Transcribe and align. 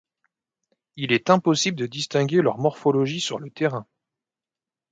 Il 0.95 1.11
est 1.11 1.29
impossible 1.29 1.77
de 1.77 1.85
distinguer 1.85 2.41
leur 2.41 2.57
morphologie 2.57 3.21
sur 3.21 3.37
le 3.37 3.51
terrain. 3.51 3.85